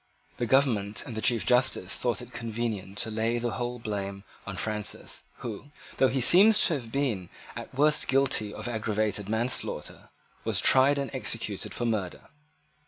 The 0.37 0.47
government 0.47 1.03
and 1.05 1.15
the 1.15 1.21
Chief 1.21 1.45
Justice 1.45 1.93
thought 1.95 2.23
it 2.23 2.33
convenient 2.33 2.97
to 2.97 3.11
lay 3.11 3.37
the 3.37 3.51
whole 3.51 3.77
blame 3.77 4.23
on 4.47 4.57
Francis, 4.57 5.21
who; 5.45 5.65
though 5.97 6.07
he 6.07 6.21
seems 6.21 6.57
to 6.65 6.73
have 6.73 6.91
been 6.91 7.29
at 7.55 7.71
worst 7.75 8.07
guilty 8.07 8.47
only 8.51 8.61
of 8.61 8.67
aggravated 8.67 9.29
manslaughter, 9.29 10.09
was 10.43 10.59
tried 10.59 10.97
and 10.97 11.11
executed 11.13 11.71
for 11.75 11.85
murder. 11.85 12.29